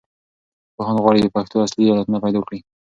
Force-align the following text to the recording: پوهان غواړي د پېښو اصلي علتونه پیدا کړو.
پوهان 0.75 0.97
غواړي 1.03 1.19
د 1.21 1.27
پېښو 1.35 1.63
اصلي 1.65 1.91
علتونه 1.93 2.17
پیدا 2.23 2.39
کړو. 2.45 2.59